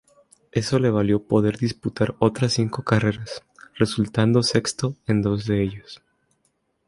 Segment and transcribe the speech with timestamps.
[0.51, 3.43] Eso le valió poder disputar otras cinco carreras,
[3.75, 6.01] resultando sexto en dos de ellas.